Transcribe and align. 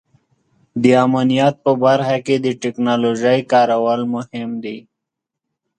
د 0.81 0.83
امنیت 1.05 1.55
په 1.65 1.71
برخه 1.83 2.17
کې 2.25 2.35
د 2.45 2.47
ټیکنالوژۍ 2.61 3.39
کارول 3.51 4.01
مهم 4.15 4.49
دي. 4.63 4.77